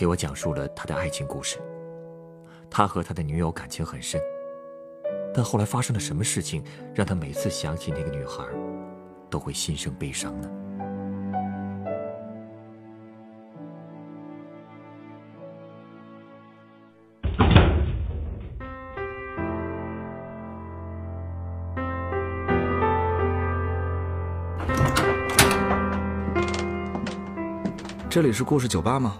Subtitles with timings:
[0.00, 1.58] 给我讲述了他的爱情故事。
[2.70, 4.18] 他和他的女友感情很深，
[5.34, 6.64] 但后来发生了什么事情，
[6.94, 8.42] 让他每次想起那个女孩，
[9.28, 10.48] 都会心生悲伤呢？
[28.08, 29.18] 这里是故事酒吧吗？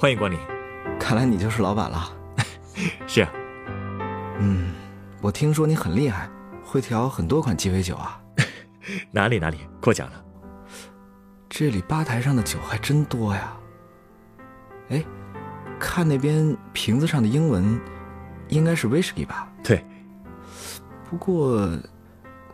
[0.00, 0.38] 对，欢迎光临。
[0.98, 2.10] 看来你就是老板了。
[3.06, 3.30] 是啊，
[4.38, 4.72] 嗯，
[5.20, 6.28] 我听说你很厉害，
[6.64, 8.18] 会调很多款鸡尾酒啊。
[9.12, 10.24] 哪里哪里，过奖了。
[11.50, 13.54] 这里吧台上的酒还真多呀。
[14.88, 15.04] 哎，
[15.78, 17.78] 看那边瓶子上的英文，
[18.48, 19.46] 应该是威士忌吧？
[19.62, 19.84] 对。
[21.10, 21.68] 不过，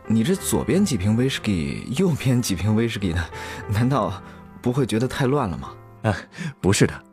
[0.05, 3.23] 你这左边几瓶威士忌，右边几瓶威士忌的，
[3.69, 4.21] 难道？
[4.61, 5.69] 不会觉得太乱了吗？
[6.03, 6.13] 啊，
[6.59, 7.03] 不是的，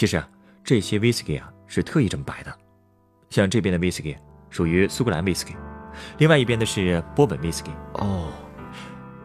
[0.00, 0.26] 其实啊，
[0.64, 2.50] 这些威士忌啊是特意这么摆的。
[3.28, 4.16] 像这边的威士忌
[4.48, 5.54] 属于苏格兰威士忌，
[6.16, 7.70] 另外一边的是波本威士忌。
[7.96, 8.32] 哦，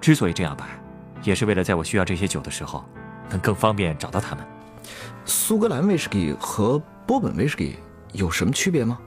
[0.01, 0.65] 之所以这样摆，
[1.23, 2.83] 也是为了在我需要这些酒的时候，
[3.29, 4.45] 能更方便找到它们。
[5.23, 7.77] 苏格兰威士忌和波本威士忌
[8.11, 8.99] 有什么区别吗？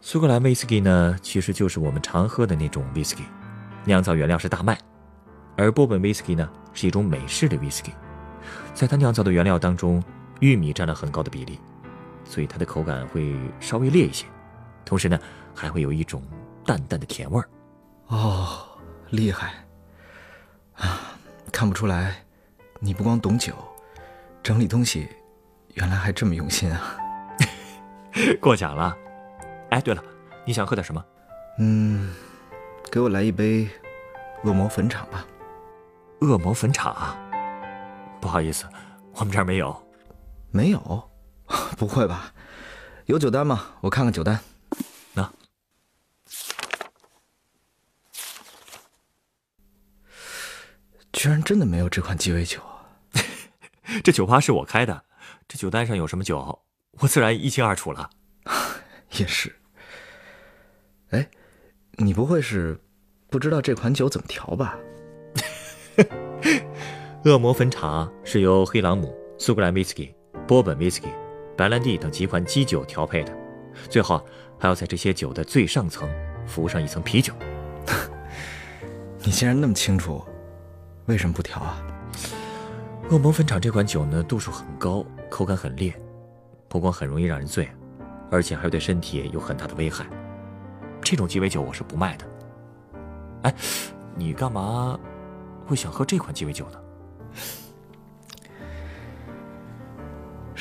[0.00, 3.24] 苏格兰威士忌呢，其实就是我们常喝的那种威士忌，
[3.84, 4.78] 酿造原料是大麦，
[5.58, 7.92] 而波本威士忌呢是一种美式的威士忌。
[8.72, 10.02] 在它酿造的原料当中，
[10.40, 11.58] 玉米占了很高的比例，
[12.24, 14.26] 所以它的口感会稍微烈一些，
[14.84, 15.18] 同时呢，
[15.54, 16.22] 还会有一种
[16.64, 17.48] 淡淡的甜味儿。
[18.08, 18.66] 哦，
[19.10, 19.52] 厉害！
[20.76, 20.98] 啊，
[21.52, 22.24] 看不出来，
[22.78, 23.54] 你不光懂酒，
[24.42, 25.08] 整理东西，
[25.74, 26.96] 原来还这么用心啊！
[28.40, 28.96] 过奖了。
[29.70, 30.02] 哎，对了，
[30.44, 31.04] 你想喝点什么？
[31.58, 32.12] 嗯，
[32.90, 33.68] 给我来一杯
[34.44, 35.24] 恶魔坟场吧。
[36.22, 37.16] 恶魔坟场。
[38.20, 38.66] 不好意思，
[39.14, 39.89] 我们这儿没有。
[40.50, 41.10] 没有？
[41.76, 42.32] 不会吧？
[43.06, 43.74] 有酒单吗？
[43.80, 44.38] 我看看酒单。
[45.14, 45.32] 那，
[51.12, 52.60] 居然真的没有这款鸡尾酒。
[54.04, 55.04] 这酒吧是我开的，
[55.48, 56.62] 这酒单上有什么酒，
[56.92, 58.08] 我自然一清二楚了。
[59.18, 59.54] 也是。
[61.10, 61.28] 哎，
[61.92, 62.80] 你不会是
[63.28, 64.78] 不知道这款酒怎么调吧？
[67.24, 70.14] 恶魔坟场是由黑朗姆、苏格兰威士忌、
[70.50, 71.06] 波本威士忌、
[71.56, 73.32] 白兰地等几款基酒调配的，
[73.88, 74.20] 最后
[74.58, 76.10] 还要在这些酒的最上层
[76.44, 77.32] 浮上一层啤酒。
[79.22, 80.24] 你既然那么清楚，
[81.06, 81.80] 为什么不调啊？
[83.10, 85.94] 恶魔坟场这款酒呢，度数很高，口感很烈，
[86.66, 87.68] 不光很容易让人醉，
[88.28, 90.04] 而且还对身体有很大的危害。
[91.00, 92.26] 这种鸡尾酒我是不卖的。
[93.42, 93.54] 哎，
[94.16, 94.98] 你干嘛
[95.64, 96.80] 会想喝这款鸡尾酒呢？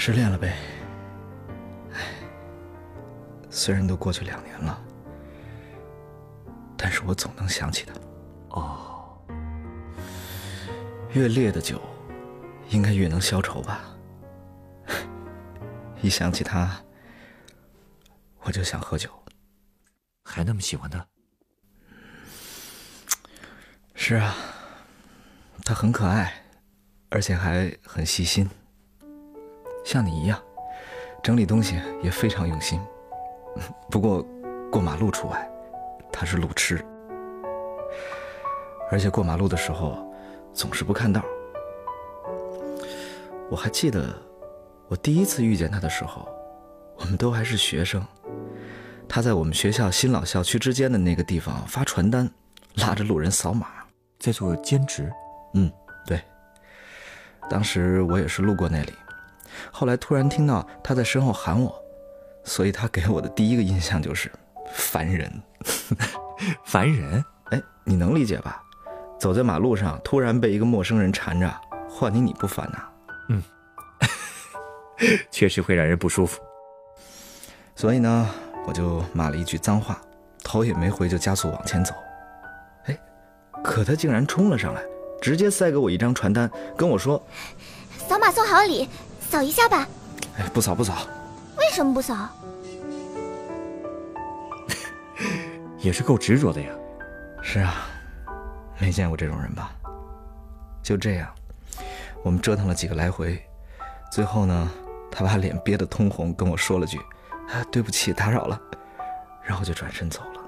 [0.01, 0.55] 失恋了呗，
[1.91, 1.99] 唉，
[3.49, 4.81] 虽然都过去两年了，
[6.77, 7.93] 但是我总能想起他。
[8.51, 9.21] 哦，
[11.11, 11.81] 越烈的酒，
[12.69, 13.93] 应该越能消愁吧？
[16.01, 16.81] 一想起他，
[18.43, 19.11] 我就想喝酒。
[20.23, 21.05] 还那么喜欢他？
[23.95, 24.33] 是啊，
[25.65, 26.45] 他很可爱。
[27.09, 28.49] 而且还很细心，
[29.89, 30.39] 像你一样，
[31.23, 32.79] 整理东西也非常用心。
[33.89, 34.23] 不过，
[34.72, 35.50] 过马路除外，
[36.11, 36.85] 他是路痴，
[38.91, 39.97] 而且过马路的时候
[40.53, 41.23] 总是不看道。
[43.50, 44.16] 我还记得，
[44.89, 46.29] 我第一次遇见他的时候，
[47.00, 48.06] 我们都还是学生，
[49.07, 52.30] 他在我们学校新老校区之间的那个地方发传单，
[52.75, 53.65] 拉着路人扫码，
[54.19, 55.12] 在做兼职。
[55.56, 55.71] 嗯。
[56.06, 56.21] 对
[57.50, 58.94] 当时我也是路过那里，
[59.71, 61.83] 后来突然听到他在身后喊我，
[62.44, 64.31] 所以他给我的第一个印象就是
[64.73, 65.31] 烦人。
[66.63, 67.23] 烦人？
[67.51, 68.63] 哎，你能理解吧？
[69.19, 71.53] 走在马路上，突然被一个陌生人缠着，
[71.89, 72.79] 换你你不烦呐？
[73.29, 73.44] 嗯，
[75.29, 76.41] 确实会让人不舒服。
[77.75, 78.29] 所以呢，
[78.65, 80.00] 我就骂了一句脏话，
[80.44, 81.94] 头也没回就加速往前走。
[82.85, 82.97] 哎，
[83.63, 84.81] 可他竟然冲了上来。
[85.21, 87.21] 直接塞给我一张传单，跟我说
[88.07, 88.88] ：“扫码送好礼，
[89.29, 89.87] 扫一下吧。”
[90.37, 91.07] 哎，不扫不扫。
[91.57, 92.29] 为什么不扫？
[95.79, 96.69] 也是够执着的呀。
[97.41, 97.87] 是啊，
[98.79, 99.71] 没见过这种人吧？
[100.81, 101.29] 就这样，
[102.23, 103.41] 我们折腾了几个来回，
[104.11, 104.71] 最后呢，
[105.11, 106.97] 他把脸憋得通红，跟我说了句
[107.51, 108.59] ：“啊，对不起，打扰了。”
[109.43, 110.41] 然后就转身走了。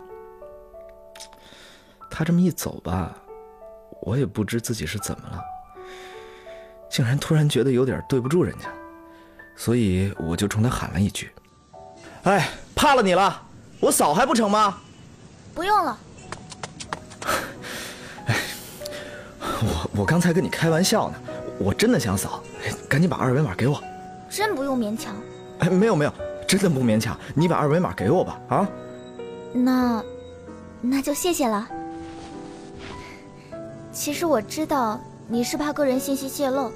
[2.09, 3.15] 他这么一走吧，
[4.01, 5.41] 我也不知自己是怎么了，
[6.91, 8.65] 竟然突然觉得有点对不住人家，
[9.55, 11.31] 所以我就冲他喊了一句
[12.23, 13.41] ：“哎，怕了你了，
[13.79, 14.77] 我扫还不成吗？”
[15.55, 15.97] 不用了。
[19.63, 21.15] 我我刚才跟你开玩笑呢，
[21.59, 22.43] 我真的想扫，
[22.89, 23.81] 赶紧把二维码给我。
[24.29, 25.15] 真不用勉强。
[25.59, 26.13] 哎，没有没有，
[26.47, 28.67] 真的不勉强，你把二维码给我吧，啊？
[29.53, 30.03] 那，
[30.81, 31.67] 那就谢谢了。
[33.91, 34.99] 其实我知道
[35.31, 36.69] 你是怕个人信息泄露，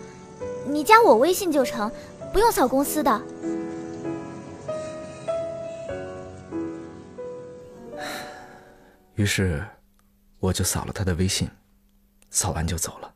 [0.65, 1.91] 你加我微信就成，
[2.31, 3.21] 不用扫公司的。
[9.15, 9.61] 于是，
[10.39, 11.49] 我就扫了他的微信，
[12.29, 13.13] 扫完就走了。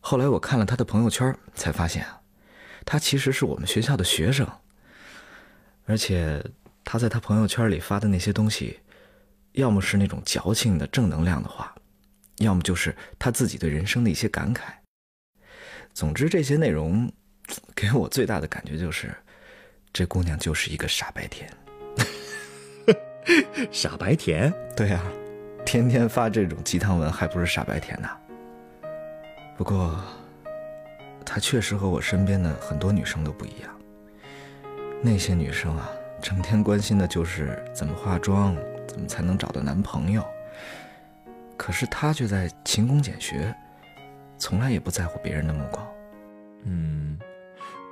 [0.00, 2.18] 后来我看了他的朋友圈，才发现啊，
[2.86, 4.48] 他其实是我们学校的学生。
[5.84, 6.42] 而且
[6.82, 8.80] 他在他朋友圈里发的那些东西，
[9.52, 11.74] 要么是那种矫情的正能量的话，
[12.38, 14.62] 要么就是他自己对人生的一些感慨。
[15.92, 17.10] 总之，这些内容
[17.74, 19.12] 给我最大的感觉就是，
[19.92, 21.50] 这姑娘就是一个傻白甜。
[23.72, 25.02] 傻白甜，对呀，
[25.66, 28.16] 天天发这种鸡汤文，还不是傻白甜呐？
[29.56, 30.00] 不过，
[31.26, 33.76] 她确实和我身边的很多女生都不一样。
[35.02, 35.90] 那些女生啊，
[36.22, 38.56] 整天关心的就是怎么化妆，
[38.86, 40.24] 怎么才能找到男朋友。
[41.58, 43.54] 可是他却在勤工俭学，
[44.38, 45.86] 从来也不在乎别人的目光。
[46.64, 47.18] 嗯，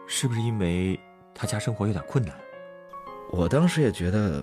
[0.07, 0.99] 是不是因为
[1.35, 2.35] 他家生活有点困难？
[3.31, 4.43] 我当时也觉得。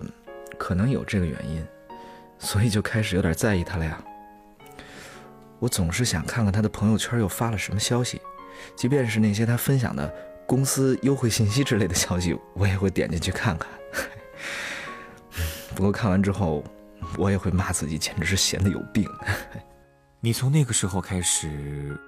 [0.56, 1.66] 可能有这个原因，
[2.38, 4.00] 所以就开始有点在意他了呀。
[5.58, 8.22] 我总是想看看他的朋友圈又发了什么消息，
[8.76, 10.08] 即便是那些他分享的
[10.46, 13.68] 公司优惠信息之类的消息，我也会点进去看看。
[15.74, 16.62] 不过看完之后，
[17.16, 19.08] 我也会骂自己，简直是闲的有病。
[20.20, 21.98] 你从那个时候开始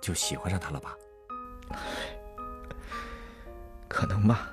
[0.00, 0.94] 就喜欢上他了吧？
[3.88, 4.50] 可能吧。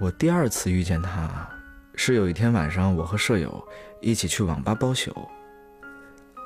[0.00, 1.48] 我第二次遇见他，
[1.94, 3.62] 是有一天晚上，我和舍友
[4.00, 5.14] 一起去网吧包宿。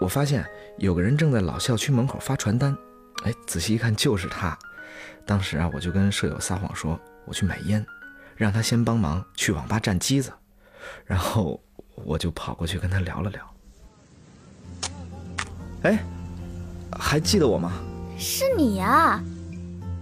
[0.00, 0.44] 我发现
[0.78, 2.76] 有个人正在老校区门口发传单，
[3.22, 4.58] 哎，仔细一看就是他。
[5.24, 7.86] 当时啊，我就跟舍友撒谎说我去买烟，
[8.36, 10.32] 让他先帮忙去网吧占机子，
[11.04, 11.60] 然后
[11.94, 13.54] 我就跑过去跟他聊了聊。
[15.82, 16.04] 哎，
[16.98, 17.72] 还记得我吗？
[18.18, 19.22] 是你呀，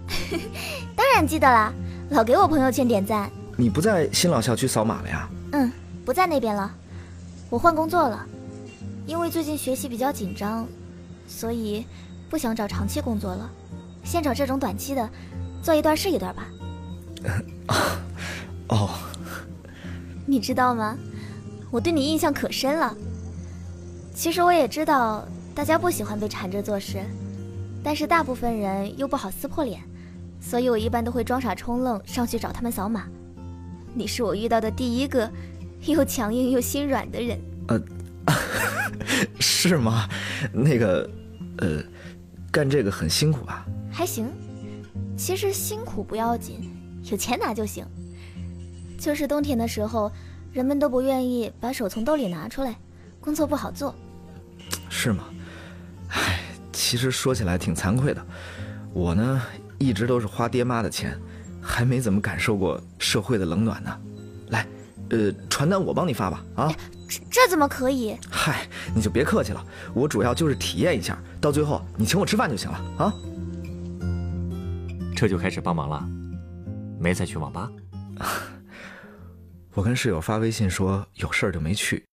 [0.95, 1.73] 当然记得啦，
[2.11, 3.29] 老给我朋友圈点赞。
[3.57, 5.29] 你不在新老校区扫码了呀？
[5.51, 5.71] 嗯，
[6.05, 6.71] 不在那边了，
[7.49, 8.25] 我换工作了，
[9.05, 10.67] 因为最近学习比较紧张，
[11.27, 11.85] 所以
[12.29, 13.49] 不想找长期工作了，
[14.03, 15.09] 先找这种短期的，
[15.61, 16.47] 做一段是一段吧。
[18.69, 18.89] 哦，
[20.25, 20.97] 你知道吗？
[21.71, 22.95] 我对你印象可深了。
[24.13, 27.03] 其实我也知道大家不喜欢被缠着做事，
[27.83, 29.81] 但是大部分人又不好撕破脸，
[30.39, 33.07] 所以我一般都会装傻充愣上去找他们扫码。
[33.95, 35.29] 你是我遇到的第一个
[35.85, 37.39] 又强硬又心软的人。
[37.67, 37.81] 呃，
[39.39, 40.07] 是吗？
[40.51, 41.09] 那个，
[41.57, 41.83] 呃，
[42.51, 43.65] 干这个很辛苦吧？
[43.91, 44.27] 还行，
[45.17, 46.69] 其实辛苦不要紧，
[47.09, 47.83] 有钱拿就行。
[49.03, 50.09] 就是冬天的时候，
[50.53, 52.73] 人们都不愿意把手从兜里拿出来，
[53.19, 53.93] 工作不好做。
[54.89, 55.25] 是吗？
[56.07, 56.39] 唉，
[56.71, 58.25] 其实说起来挺惭愧的，
[58.93, 59.41] 我呢
[59.77, 61.19] 一直都是花爹妈的钱。
[61.61, 63.97] 还没怎么感受过社会的冷暖呢，
[64.49, 64.65] 来，
[65.09, 66.73] 呃，传单我帮你发吧，啊，
[67.07, 68.17] 这这怎么可以？
[68.29, 73.13] 嗨，你就别客气了，我主要就是体验一下，到最后你请我吃饭就行了啊。
[75.13, 76.05] 这就开始帮忙了，
[76.99, 77.69] 没再去网吧。
[79.73, 82.05] 我跟室友发微信说有事儿就没去，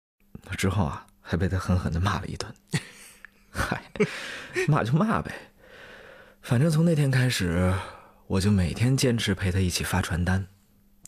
[0.56, 2.52] 之后啊还被他狠狠的骂了一顿。
[3.50, 3.82] 嗨，
[4.66, 5.32] 骂就骂呗，
[6.40, 7.74] 反正从那天开始。
[8.26, 10.46] 我就每天坚持陪他一起发传单，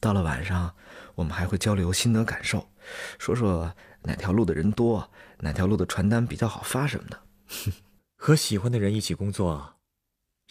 [0.00, 0.74] 到了晚上，
[1.14, 2.68] 我们还会交流心得感受，
[3.16, 7.22] 说说哪条路的人多，哪条路的传单比较好发什么的。
[8.18, 9.74] 和喜欢的人一起工作，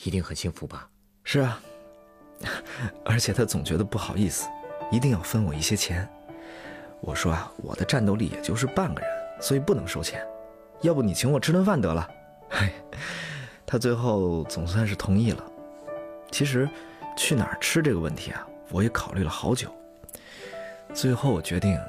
[0.05, 0.89] 一定很幸福吧？
[1.25, 1.61] 是啊，
[3.03, 4.47] 而且他总觉得不好意思，
[4.91, 6.07] 一定要分我一些钱。
[6.99, 9.09] 我说啊，我的战斗力也就是半个人，
[9.41, 10.23] 所以不能收钱。
[10.81, 12.07] 要不你请我吃顿饭得了。
[12.49, 12.71] 嘿，
[13.65, 15.43] 他最后总算是同意了。
[16.29, 16.69] 其实，
[17.17, 19.73] 去哪儿吃这个问题啊，我也考虑了好久。
[20.93, 21.79] 最后我决定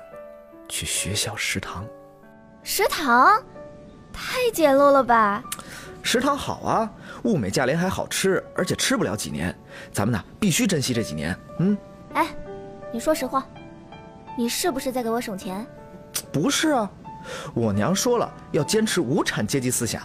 [0.69, 1.85] 去学校食堂。
[2.63, 3.43] 食堂？
[4.13, 5.43] 太简陋了吧？
[6.03, 6.93] 食堂好啊，
[7.25, 9.55] 物美价廉还好吃，而且吃不了几年。
[9.93, 11.37] 咱们呢，必须珍惜这几年。
[11.59, 11.77] 嗯，
[12.15, 12.29] 哎，
[12.93, 13.47] 你说实话，
[14.37, 15.67] 你是不是在给我省钱？
[16.31, 16.91] 不是啊，
[17.55, 20.03] 我娘说了，要坚持无产阶级思想。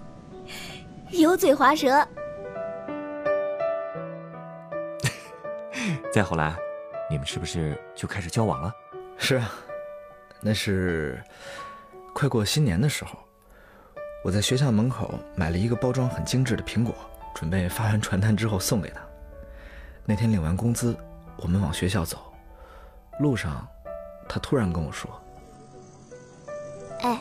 [1.10, 2.06] 油嘴滑舌。
[6.10, 6.56] 再后来，
[7.10, 8.72] 你们是不是就开始交往了？
[9.18, 9.52] 是啊，
[10.40, 11.22] 那是
[12.14, 13.18] 快过新年的时候，
[14.24, 16.94] 我在学校门口买了一个包装很精致的苹果，
[17.34, 19.02] 准备发完传单之后送给他。
[20.06, 20.96] 那天领完工资，
[21.42, 22.32] 我们往学校走，
[23.18, 23.66] 路上，
[24.28, 25.10] 他突然跟我说
[27.00, 27.18] ：“哎，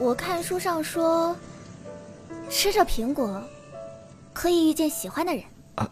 [0.00, 1.36] 我看书上说，
[2.48, 3.42] 吃着苹果，
[4.32, 5.44] 可以遇见喜欢的人。”
[5.76, 5.90] 啊，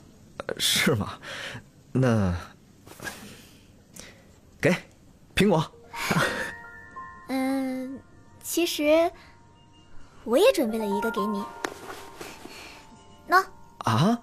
[0.58, 1.18] 是吗？
[1.92, 2.34] 那
[4.58, 4.74] 给
[5.34, 5.62] 苹果。
[7.28, 8.00] 嗯，
[8.42, 9.10] 其实
[10.24, 11.44] 我也准备了一个给你。
[13.28, 13.44] 喏。
[13.78, 14.18] 啊？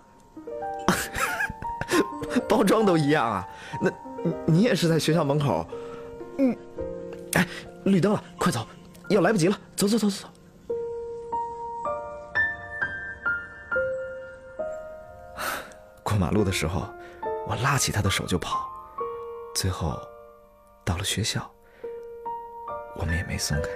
[2.49, 3.47] 包装都一样啊？
[3.79, 3.91] 那
[4.45, 5.65] 你也是在学校门口？
[6.39, 6.57] 嗯。
[7.33, 7.47] 哎，
[7.85, 8.67] 绿灯了，快走，
[9.09, 9.57] 要来不及了。
[9.75, 10.27] 走走走走走。
[16.03, 16.89] 过马路的时候。
[17.47, 18.69] 我拉起他的手就跑，
[19.55, 19.99] 最后
[20.85, 21.51] 到了学校，
[22.95, 23.69] 我们也没松开。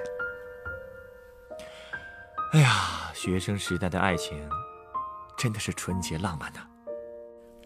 [2.51, 4.47] 哎呀，学生时代的爱情
[5.35, 6.59] 真的是纯洁浪漫呐。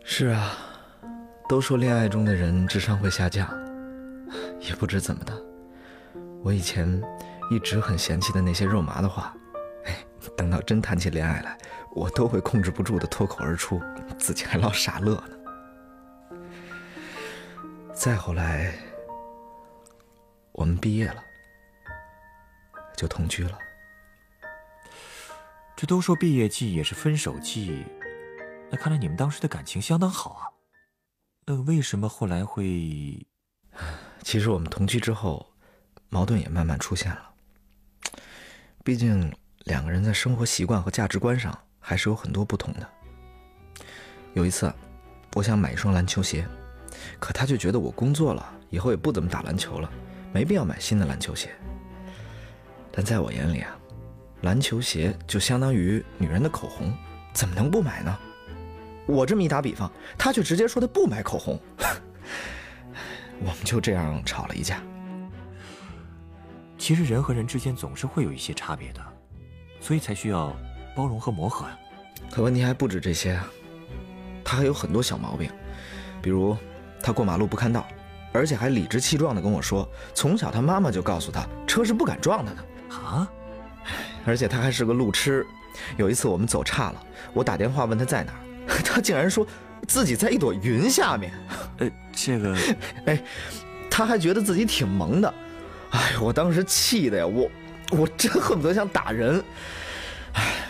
[0.06, 0.54] 是啊，
[1.48, 3.48] 都说恋爱中的人智商会下降，
[4.60, 5.34] 也不知怎么的，
[6.44, 7.02] 我以前
[7.50, 9.34] 一直很嫌弃的那些肉麻的话，
[9.86, 9.98] 哎，
[10.36, 11.58] 等到真谈起恋爱来，
[11.96, 13.82] 我都会控制不住的脱口而出，
[14.20, 16.36] 自己还老傻乐呢。
[17.94, 18.74] 再后来，
[20.52, 21.24] 我们毕业了，
[22.98, 23.58] 就同居了。
[25.78, 27.86] 这都说毕业季也是分手季，
[28.70, 30.44] 那看来你们当时的感情相当好啊。
[31.50, 33.26] 那为什么后来会？
[34.22, 35.48] 其实我们同居之后，
[36.10, 37.30] 矛盾也慢慢出现了。
[38.84, 42.90] 毕竟两个人在生活习惯和价值观上还是有很多不同的。
[44.34, 44.70] 有一次，
[45.36, 46.46] 我想买一双篮球鞋。
[47.18, 49.90] 可他就觉得我工作了以后也不怎么打篮球了，
[50.34, 51.56] 没必要买新的篮球鞋。
[52.92, 53.74] 但在我眼里啊，
[54.42, 56.94] 篮球鞋就相当于女人的口红，
[57.32, 58.20] 怎么能不买呢？
[59.08, 61.60] 我这么一打比方，他却直接说他不买口红。
[63.40, 64.82] 我们就这样吵了一架。
[66.78, 69.02] 其实人和人之间总是会有一些差别的，
[69.80, 70.56] 所以才需要
[70.96, 71.78] 包容和磨合啊。
[72.30, 73.48] 可问题还不止这些啊，
[74.44, 75.50] 他还有很多小毛病，
[76.22, 76.56] 比如。
[77.00, 77.88] 他过马路不看道，
[78.34, 83.30] 而且还理直气壮地跟我说，从小他妈妈就告诉他，车是不敢撞他的啊。
[84.26, 85.46] 而且他还是个路痴。
[85.96, 88.40] 有一次我们走岔了，我打电话问他在哪儿，
[88.84, 89.46] 他竟然说
[89.88, 91.32] 自己在一朵云下面。
[91.78, 92.56] 呃，这个，
[93.06, 93.24] 哎，
[93.90, 95.34] 他还觉得自己挺萌的。
[95.92, 97.50] 哎，我当时气的呀，我
[97.92, 99.44] 我真恨不得想打人。
[100.34, 100.68] 哎，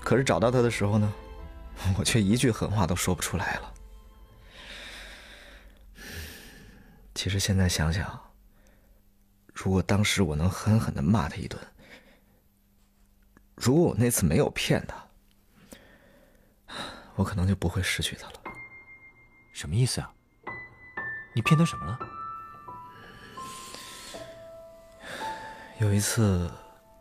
[0.00, 1.12] 可是找到他的时候呢，
[1.98, 3.72] 我却一句狠话都说不出来了。
[7.14, 8.20] 其实现在想想，
[9.54, 11.58] 如果当时我能狠狠的骂他一顿，
[13.54, 15.05] 如果我那次没有骗他，
[17.16, 18.34] 我可能就不会失去他了。
[19.52, 20.12] 什么意思啊？
[21.34, 21.98] 你骗他什么了？
[25.78, 26.50] 有一次，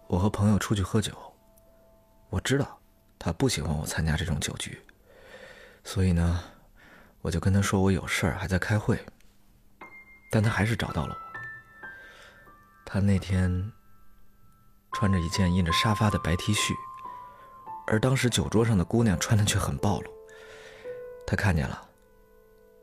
[0.07, 1.13] 我和朋友出去喝酒，
[2.29, 2.79] 我知道
[3.19, 4.81] 他不喜欢我参加这种酒局，
[5.83, 6.43] 所以呢，
[7.21, 8.99] 我就跟他说我有事儿，还在开会。
[10.31, 11.19] 但他还是找到了我。
[12.83, 13.71] 他那天
[14.93, 16.73] 穿着一件印着沙发的白 T 恤，
[17.87, 20.11] 而当时酒桌上的姑娘穿的却很暴露。
[21.27, 21.81] 他看见了，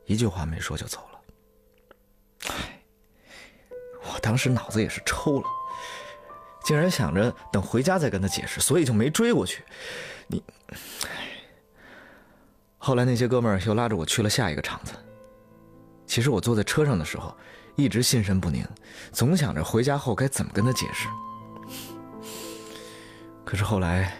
[0.05, 1.19] 一句话没说就走了。
[2.49, 2.81] 唉，
[4.03, 5.47] 我当时脑子也是抽了，
[6.63, 9.63] 竟然想着等回家再跟他解释，所以就没追过去。
[10.27, 10.77] 你，唉
[12.77, 14.91] 后来那些哥们儿又拉着我去了下一个场子。
[16.05, 17.33] 其实我坐在车上的时候，
[17.77, 18.67] 一直心神不宁，
[19.13, 21.07] 总想着回家后该怎么跟他解释。
[23.45, 24.17] 可是后来，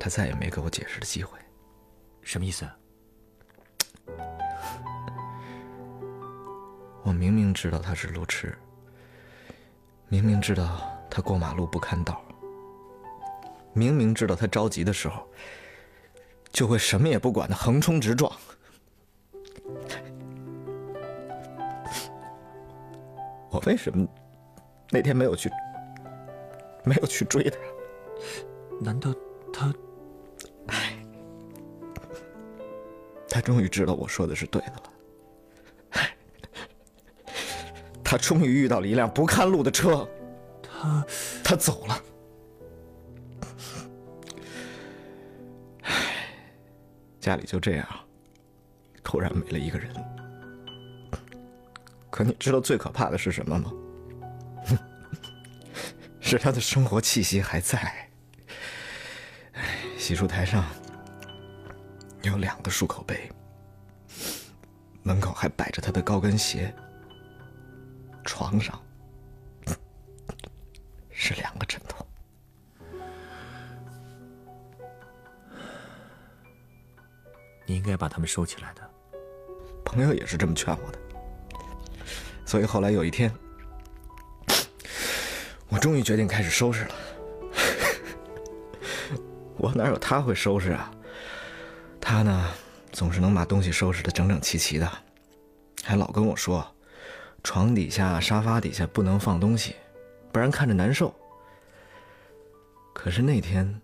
[0.00, 1.38] 他再也没给我解释的机会。
[2.22, 2.66] 什么意思？
[7.02, 8.56] 我明明知道他是路痴，
[10.08, 10.80] 明明知道
[11.10, 12.22] 他过马路不看道，
[13.74, 15.28] 明明知道他着急的时候，
[16.50, 18.32] 就会什么也不管的横冲直撞。
[23.50, 24.08] 我为什么
[24.90, 25.50] 那天没有去，
[26.84, 27.58] 没有去追他？
[28.80, 29.12] 难道
[29.52, 29.72] 他？
[33.30, 34.82] 他终于知道我说的是对的了。
[38.04, 40.06] 他终于遇到了一辆不看路的车。
[40.62, 41.06] 他
[41.44, 42.02] 他走了。
[47.20, 47.86] 家里就这样，
[49.04, 49.94] 突然没了一个人。
[52.10, 53.72] 可你知道最可怕的是什么吗？
[56.20, 58.08] 是他的生活气息还在。
[59.96, 60.64] 洗漱台上
[62.22, 63.30] 有两个漱口杯，
[65.02, 66.74] 门口还摆着他的高跟鞋，
[68.24, 68.80] 床上
[71.10, 72.06] 是两个枕头。
[77.66, 78.90] 你应该把他们收起来的。
[79.84, 80.98] 朋友也是这么劝我的，
[82.44, 83.32] 所以后来有一天，
[85.68, 86.94] 我终于决定开始收拾了。
[89.58, 90.92] 我哪有他会收拾啊？
[92.12, 92.52] 他呢，
[92.90, 94.92] 总是能把东西收拾的整整齐齐的，
[95.84, 96.74] 还老跟我说，
[97.44, 99.76] 床底下、沙发底下不能放东西，
[100.32, 101.14] 不然看着难受。
[102.92, 103.80] 可是那天，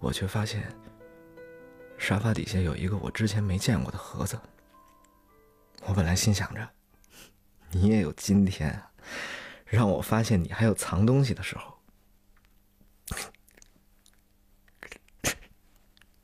[0.00, 0.70] 我却发现，
[1.96, 4.38] 沙发底下有一个我之前没见过的盒子。
[5.86, 6.68] 我本来心想着，
[7.70, 8.78] 你也有今天，
[9.64, 11.74] 让我发现你还有藏东西的时候。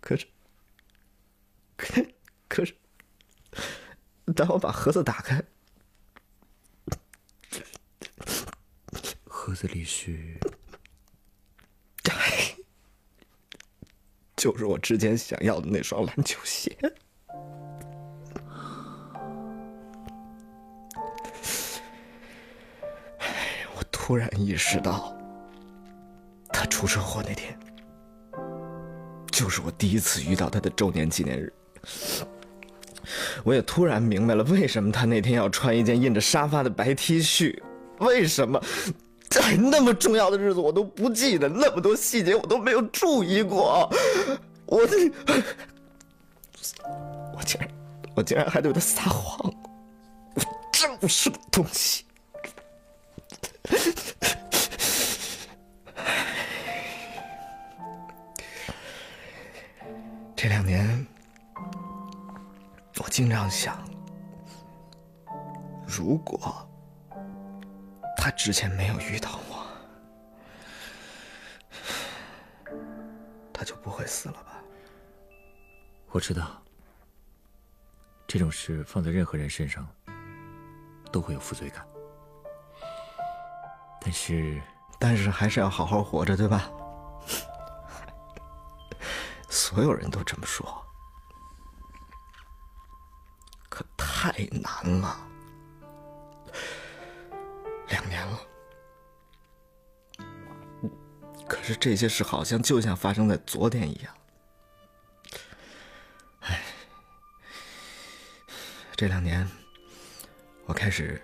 [0.03, 0.27] 可是，
[1.79, 2.05] 可
[2.49, 2.75] 可是，
[4.35, 5.41] 当我把盒子打开，
[9.25, 10.39] 盒子里是，
[14.37, 16.77] 就是我之前想要的那双篮球鞋。
[23.77, 25.17] 我突然意识到，
[26.49, 27.57] 他出车祸那天。
[29.31, 31.53] 就是我第一次遇到他的周年纪念日，
[33.45, 37.59] 我也突然明白了为什么他那天要穿一件印着沙发的白 T 恤，
[37.99, 38.63] 为什么
[39.29, 43.91] 在那么重要的日子我都不记得，那么多细节我都没有注意过，
[44.67, 44.81] 我
[47.37, 47.69] 我竟然
[48.15, 49.55] 我竟然还对他撒谎，
[50.35, 52.05] 我真不是个东西。
[60.35, 61.07] 这两年，
[63.19, 63.77] 经常想，
[65.85, 66.39] 如果
[68.17, 69.67] 他之前没有遇到我，
[73.53, 74.63] 他就不会死了吧？
[76.13, 76.63] 我知道，
[78.25, 79.85] 这种事放在任何人身上
[81.11, 81.85] 都会有负罪感，
[84.01, 84.63] 但是，
[84.97, 86.71] 但是还是要好好活着，对吧？
[89.51, 90.87] 所有人都这么说，
[94.21, 95.17] 太难了。
[97.89, 98.41] 两年了，
[101.47, 104.13] 可是这些事好像就像发生在昨天一样。
[106.41, 106.61] 唉，
[108.97, 109.49] 这两年，
[110.67, 111.23] 我开始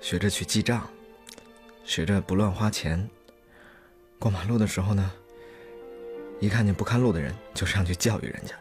[0.00, 0.88] 学着去记账，
[1.84, 3.06] 学着不乱花钱。
[4.18, 5.12] 过马路的时候呢？
[6.40, 8.54] 一看见不看路的人，就上去教育人家。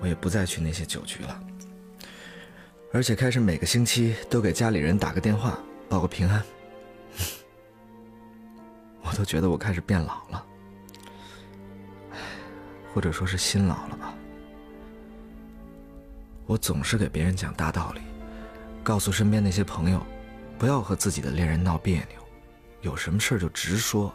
[0.00, 1.40] 我也不再去那些酒局了，
[2.92, 6.42] 而且开始每个星期都给家里人打个电话，报个平安。
[9.02, 10.46] 我都觉得我开始变老了，
[12.92, 14.14] 或者说是心老了吧。
[16.46, 18.00] 我总是给别人讲大道理，
[18.82, 20.04] 告诉身边那些朋友，
[20.58, 22.18] 不要和自己的恋人闹别扭，
[22.80, 24.12] 有什么事就直说。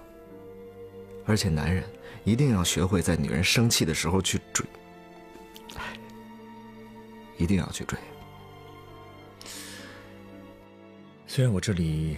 [1.25, 1.83] 而且男人。
[2.25, 4.65] 一定要学会在女人生气的时候去追，
[7.37, 7.99] 一定要去追。
[11.35, 12.15] 虽然我这里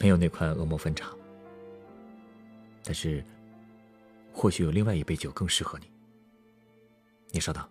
[0.00, 1.08] 没有那款恶魔分茶，
[2.82, 3.24] 但是
[4.32, 5.86] 或许有另外一杯酒更适合你。
[7.30, 7.64] 你稍等。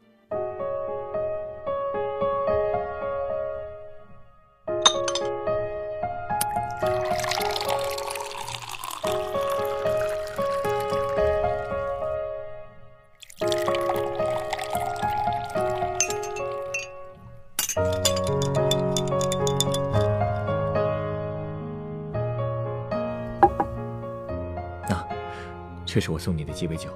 [25.93, 26.89] 这是我送你的鸡尾酒，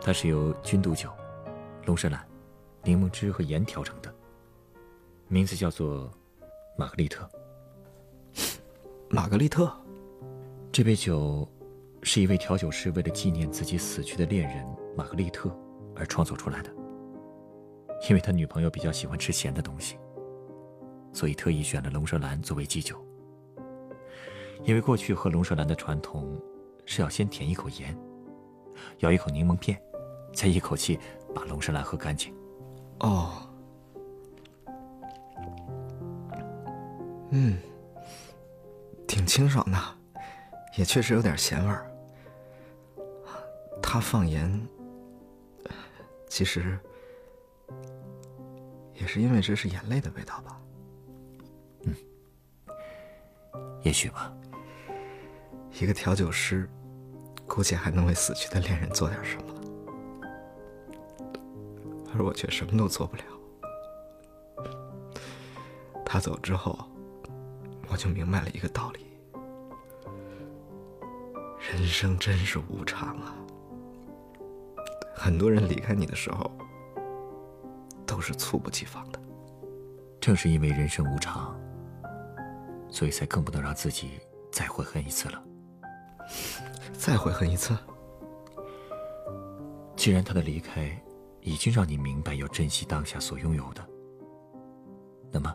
[0.00, 1.10] 它是由君度酒、
[1.84, 2.26] 龙舌兰、
[2.82, 4.10] 柠檬汁和盐调成的，
[5.28, 6.10] 名字叫做
[6.74, 7.28] 玛格丽特。
[9.10, 9.70] 玛格丽特，
[10.72, 11.46] 这杯酒
[12.02, 15.54] 是一位调酒师为了纪念自己死去的恋人玛格丽特
[15.94, 16.70] 而创作出来的。
[18.08, 19.98] 因为他女朋友比较喜欢吃咸的东西，
[21.12, 22.96] 所以特意选了龙舌兰作为基酒。
[24.64, 26.40] 因为过去喝龙舌兰的传统
[26.84, 27.96] 是要先舔一口盐，
[28.98, 29.80] 咬一口柠檬片，
[30.34, 30.98] 再一口气
[31.34, 32.34] 把龙舌兰喝干净。
[33.00, 33.48] 哦，
[37.30, 37.58] 嗯，
[39.06, 39.78] 挺清爽的，
[40.76, 41.90] 也确实有点咸味儿。
[43.82, 44.68] 他放盐，
[46.28, 46.78] 其实。
[48.94, 50.60] 也是因为这是眼泪的味道吧？
[51.84, 51.94] 嗯，
[53.82, 54.32] 也许吧。
[55.80, 56.68] 一个调酒师，
[57.46, 59.44] 估计还能为死去的恋人做点什么，
[62.14, 63.22] 而我却什么都做不了。
[66.04, 66.78] 他走之后，
[67.88, 69.06] 我就明白了一个道理：
[71.58, 73.34] 人生真是无常啊！
[75.14, 76.50] 很多人离开你的时候。
[78.04, 79.18] 都是猝不及防的。
[80.20, 81.58] 正是因为人生无常，
[82.90, 85.42] 所以才更不能让自己再悔恨一次了。
[87.04, 87.76] 再悔恨一次？
[89.96, 90.96] 既然他的离开
[91.40, 93.84] 已经让你明白要珍惜当下所拥有的，
[95.32, 95.52] 那么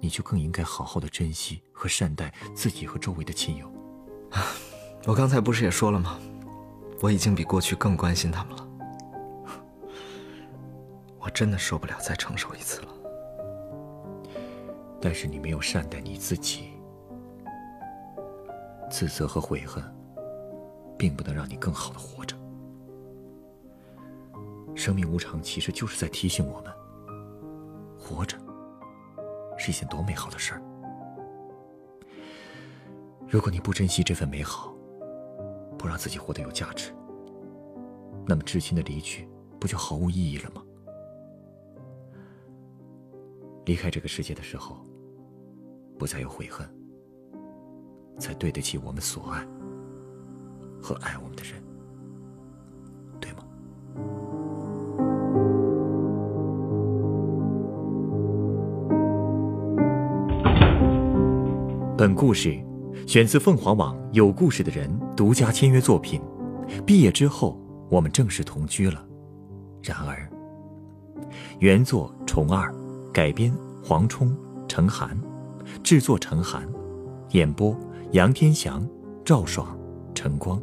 [0.00, 3.70] 你就更应该好好的珍惜和善待自己和周围的亲友。
[5.04, 6.18] 我刚才不是也说了吗？
[7.02, 8.66] 我已经比过去更关心他们了。
[11.20, 12.88] 我真的受不了再承受一次了。
[14.98, 16.70] 但是你没有善待你自己，
[18.90, 19.84] 自责和悔恨，
[21.00, 22.36] 并不能让你更好的活着。
[24.74, 26.70] 生命无常，其实就是在提醒我们，
[27.98, 28.36] 活着
[29.56, 30.62] 是一件多美好的事儿。
[33.26, 34.74] 如果你不珍惜这份美好，
[35.78, 36.92] 不让自己活得有价值，
[38.26, 39.26] 那么至亲的离去，
[39.58, 40.62] 不就毫无意义了吗？
[43.64, 44.76] 离开这个世界的时候，
[45.98, 46.68] 不再有悔恨，
[48.18, 49.46] 才对得起我们所爱
[50.80, 51.62] 和爱我们的人，
[53.20, 53.44] 对吗？
[61.96, 62.58] 本故事
[63.06, 66.20] 选自凤凰网有故事的人独家签约作品。
[66.86, 69.04] 毕业之后，我们正式同居了。
[69.82, 70.30] 然而，
[71.58, 72.72] 原作虫二。
[73.12, 74.32] 改编：黄冲、
[74.68, 75.20] 程寒，
[75.82, 76.62] 制作：程寒，
[77.30, 77.76] 演播：
[78.12, 78.88] 杨天祥、
[79.24, 79.76] 赵爽、
[80.14, 80.62] 陈光，